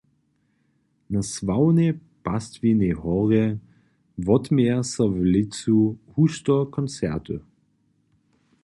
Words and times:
Na 1.09 1.21
sławnej 1.23 1.93
Pastwinej 2.25 2.91
horje 3.01 3.45
wotměja 4.25 4.79
so 4.91 5.03
w 5.13 5.15
lěću 5.33 5.79
husto 6.13 6.55
koncerty. 6.75 7.35